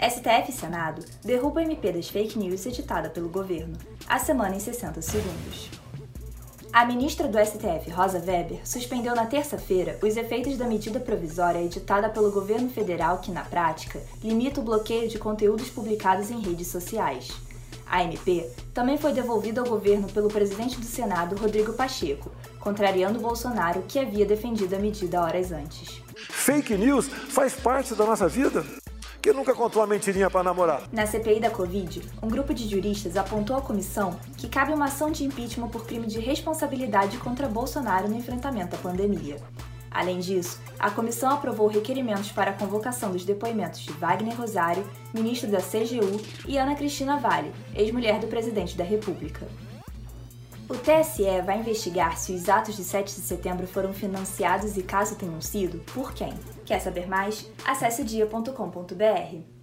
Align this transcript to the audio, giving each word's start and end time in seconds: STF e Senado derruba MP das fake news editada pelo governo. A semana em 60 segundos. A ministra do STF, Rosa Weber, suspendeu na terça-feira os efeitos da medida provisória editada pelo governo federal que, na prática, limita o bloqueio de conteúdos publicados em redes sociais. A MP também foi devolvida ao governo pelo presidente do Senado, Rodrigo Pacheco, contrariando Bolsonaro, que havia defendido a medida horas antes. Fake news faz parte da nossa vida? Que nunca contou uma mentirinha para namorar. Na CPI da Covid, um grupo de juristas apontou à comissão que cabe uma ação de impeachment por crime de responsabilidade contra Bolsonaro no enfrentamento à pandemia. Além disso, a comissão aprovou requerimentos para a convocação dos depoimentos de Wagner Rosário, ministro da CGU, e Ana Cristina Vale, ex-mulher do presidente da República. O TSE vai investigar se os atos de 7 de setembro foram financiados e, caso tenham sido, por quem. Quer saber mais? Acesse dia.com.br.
STF 0.00 0.50
e 0.50 0.52
Senado 0.52 1.04
derruba 1.24 1.60
MP 1.60 1.90
das 1.90 2.08
fake 2.08 2.38
news 2.38 2.64
editada 2.64 3.10
pelo 3.10 3.28
governo. 3.28 3.76
A 4.06 4.16
semana 4.20 4.54
em 4.54 4.60
60 4.60 5.02
segundos. 5.02 5.68
A 6.72 6.84
ministra 6.84 7.26
do 7.26 7.36
STF, 7.36 7.90
Rosa 7.90 8.22
Weber, 8.24 8.60
suspendeu 8.64 9.12
na 9.16 9.26
terça-feira 9.26 9.98
os 10.00 10.16
efeitos 10.16 10.56
da 10.56 10.66
medida 10.66 11.00
provisória 11.00 11.60
editada 11.60 12.08
pelo 12.08 12.30
governo 12.30 12.70
federal 12.70 13.18
que, 13.18 13.32
na 13.32 13.42
prática, 13.42 14.00
limita 14.22 14.60
o 14.60 14.62
bloqueio 14.62 15.08
de 15.08 15.18
conteúdos 15.18 15.68
publicados 15.68 16.30
em 16.30 16.40
redes 16.40 16.68
sociais. 16.68 17.32
A 17.84 18.04
MP 18.04 18.48
também 18.72 18.98
foi 18.98 19.12
devolvida 19.12 19.62
ao 19.62 19.66
governo 19.66 20.06
pelo 20.06 20.28
presidente 20.28 20.78
do 20.78 20.86
Senado, 20.86 21.34
Rodrigo 21.34 21.72
Pacheco, 21.72 22.30
contrariando 22.60 23.18
Bolsonaro, 23.18 23.82
que 23.88 23.98
havia 23.98 24.24
defendido 24.24 24.76
a 24.76 24.78
medida 24.78 25.20
horas 25.20 25.50
antes. 25.50 26.00
Fake 26.14 26.76
news 26.76 27.08
faz 27.08 27.54
parte 27.54 27.96
da 27.96 28.04
nossa 28.04 28.28
vida? 28.28 28.64
Que 29.20 29.32
nunca 29.32 29.54
contou 29.54 29.82
uma 29.82 29.88
mentirinha 29.88 30.30
para 30.30 30.42
namorar. 30.42 30.82
Na 30.92 31.06
CPI 31.06 31.40
da 31.40 31.50
Covid, 31.50 32.02
um 32.22 32.28
grupo 32.28 32.54
de 32.54 32.68
juristas 32.68 33.16
apontou 33.16 33.56
à 33.56 33.60
comissão 33.60 34.18
que 34.36 34.48
cabe 34.48 34.72
uma 34.72 34.86
ação 34.86 35.10
de 35.10 35.24
impeachment 35.24 35.68
por 35.68 35.86
crime 35.86 36.06
de 36.06 36.18
responsabilidade 36.20 37.18
contra 37.18 37.48
Bolsonaro 37.48 38.08
no 38.08 38.16
enfrentamento 38.16 38.76
à 38.76 38.78
pandemia. 38.78 39.36
Além 39.90 40.18
disso, 40.18 40.60
a 40.78 40.90
comissão 40.90 41.30
aprovou 41.30 41.66
requerimentos 41.66 42.30
para 42.30 42.50
a 42.50 42.54
convocação 42.54 43.10
dos 43.10 43.24
depoimentos 43.24 43.80
de 43.80 43.90
Wagner 43.92 44.36
Rosário, 44.36 44.88
ministro 45.14 45.50
da 45.50 45.58
CGU, 45.58 46.20
e 46.46 46.58
Ana 46.58 46.74
Cristina 46.74 47.16
Vale, 47.16 47.52
ex-mulher 47.74 48.20
do 48.20 48.26
presidente 48.26 48.76
da 48.76 48.84
República. 48.84 49.48
O 50.68 50.74
TSE 50.74 51.40
vai 51.46 51.60
investigar 51.60 52.18
se 52.18 52.32
os 52.32 52.46
atos 52.46 52.76
de 52.76 52.84
7 52.84 53.14
de 53.14 53.22
setembro 53.22 53.66
foram 53.66 53.94
financiados 53.94 54.76
e, 54.76 54.82
caso 54.82 55.16
tenham 55.16 55.40
sido, 55.40 55.78
por 55.94 56.12
quem. 56.12 56.34
Quer 56.66 56.78
saber 56.80 57.08
mais? 57.08 57.50
Acesse 57.64 58.04
dia.com.br. 58.04 59.56